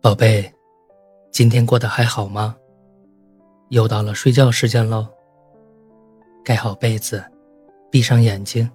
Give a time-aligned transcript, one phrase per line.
[0.00, 0.54] 宝贝，
[1.32, 2.54] 今天过得还好吗？
[3.70, 5.08] 又到了睡觉时间喽。
[6.44, 7.24] 盖好被子，
[7.90, 8.70] 闭上眼睛，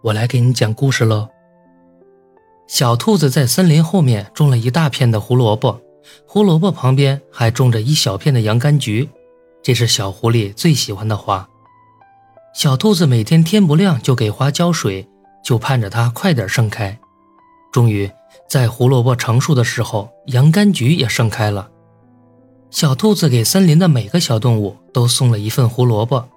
[0.00, 1.28] 我来给你讲故事喽。
[2.68, 5.80] 小兔子在森林后面种了一大片的胡萝卜，
[6.24, 9.10] 胡萝卜旁边还种着一小片的洋甘菊，
[9.60, 11.48] 这是小狐狸最喜欢的花。
[12.54, 15.08] 小兔子每天天不亮就给花浇水，
[15.42, 16.96] 就盼着它快点盛开。
[17.72, 18.08] 终于。
[18.46, 21.70] 在胡萝卜成熟的时候，洋甘菊也盛开了。
[22.70, 26.28] 小兔子给森林的每个小动物都送了一份胡萝卜，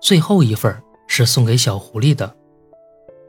[0.00, 0.74] 最后一份
[1.06, 2.34] 是送给小狐狸的。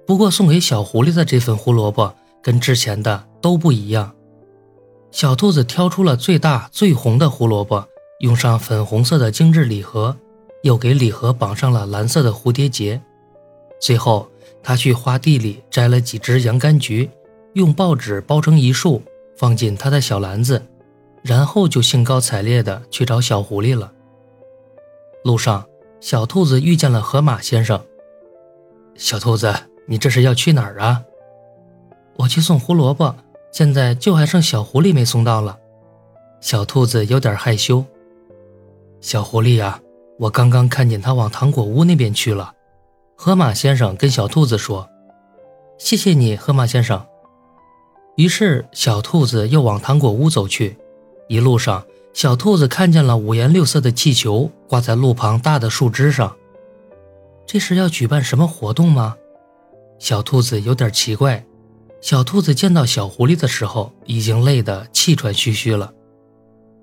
[0.06, 4.14] 不过，送给小狐狸的这份胡萝卜跟之前的都不一样。
[5.12, 7.86] 小兔子挑出了最大最红的胡萝卜，
[8.20, 10.18] 用上粉红色的精致礼盒，
[10.64, 13.02] 又给礼盒绑上了蓝色的蝴蝶结。
[13.80, 14.30] 最后，
[14.62, 17.10] 他去花地里摘了几只洋甘菊。
[17.54, 19.02] 用报纸包成一束，
[19.36, 20.62] 放进他的小篮子，
[21.24, 23.92] 然后就兴高采烈地去找小狐狸了。
[25.24, 25.66] 路上，
[26.00, 27.80] 小兔子遇见了河马先生。
[28.96, 29.54] 小兔子，
[29.88, 31.04] 你这是要去哪儿啊？
[32.18, 33.16] 我去送胡萝卜，
[33.52, 35.58] 现在就还剩小狐狸没送到了。
[36.42, 37.84] 小兔子有点害羞。
[39.02, 39.82] 小狐狸呀，
[40.20, 42.54] 我刚刚看见他往糖果屋那边去了。
[43.16, 44.90] 河马先生跟小兔子说
[45.78, 47.06] ：“谢谢你，河马先生。”
[48.20, 50.76] 于是，小兔子又往糖果屋走去。
[51.30, 56.36] 一路上，小兔子看见了五颜六色的气球挂在路旁大的树枝上。
[57.48, 59.16] 这是要举办什么活动吗？
[60.00, 61.46] 小兔子有点奇怪。
[62.02, 65.94] 小兔子见到小狐狸的时候，已经累得气喘吁吁了。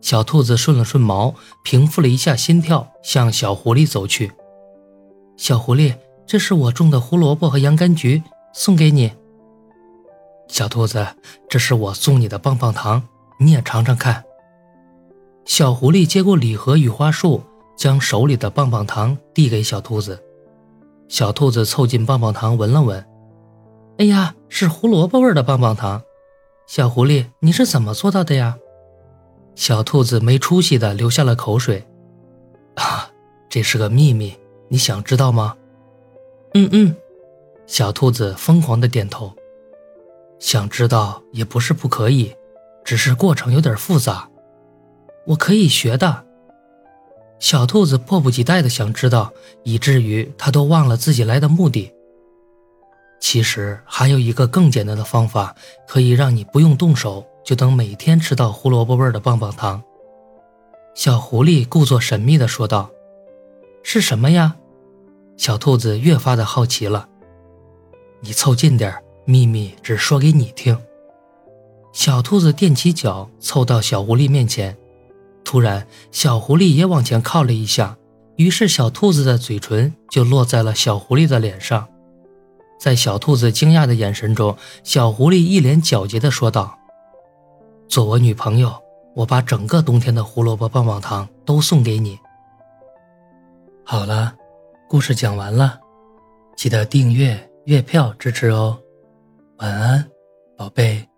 [0.01, 4.33] 小兔子顺了顺毛，平复了一下心跳，向小狐狸走去。
[5.37, 8.23] 小狐狸，这是我种的胡萝卜和洋甘菊，
[8.55, 9.13] 送给你。
[10.49, 11.07] 小兔子，
[11.49, 13.03] 这是我送你的棒棒糖，
[13.39, 14.25] 你也尝尝看。
[15.45, 17.43] 小狐狸接过礼盒与花束，
[17.77, 20.23] 将手里的棒棒糖递给小兔子。
[21.09, 23.05] 小兔子凑近棒棒糖闻了闻，
[23.99, 26.03] 哎呀，是胡萝卜味的棒棒糖。
[26.67, 28.57] 小狐狸，你是怎么做到的呀？
[29.55, 31.87] 小兔子没出息的流下了口水。
[32.75, 33.09] 啊，
[33.49, 34.37] 这是个秘密，
[34.69, 35.57] 你想知道吗？
[36.55, 36.97] 嗯嗯，
[37.67, 39.33] 小兔子疯狂的点头。
[40.39, 42.35] 想知道也不是不可以，
[42.85, 44.29] 只是过程有点复杂。
[45.27, 46.25] 我可以学的。
[47.39, 49.33] 小兔子迫不及待的想知道，
[49.63, 51.93] 以至于它都忘了自己来的目的。
[53.21, 55.55] 其实还有一个更简单的方法，
[55.87, 59.83] 可以让你不用动手就能每天吃到胡萝卜味的棒棒糖。
[60.95, 62.91] 小狐狸故作神秘的说道
[63.83, 64.57] ：“是什么呀？”
[65.37, 67.09] 小兔子越发的好奇了。
[68.21, 69.03] 你凑近点儿。
[69.27, 70.79] 秘密只说给你听。
[71.93, 74.77] 小兔子踮起脚，凑到小狐狸面前。
[75.45, 77.97] 突然，小狐狸也往前靠了一下，
[78.37, 81.87] 于是小兔子的嘴唇就落在了小狐狸的脸上。
[82.79, 86.79] 在小兔子惊讶的眼神中，小狐狸一脸狡黠地说道
[87.89, 88.75] ：“做我女朋友，
[89.15, 92.19] 我把整个冬天的胡萝卜棒棒糖都送给你。”
[93.83, 94.35] 好了，
[94.89, 95.81] 故事讲完了，
[96.57, 98.79] 记得订阅月票支持哦。
[99.59, 100.11] 晚安，
[100.55, 101.16] 宝贝。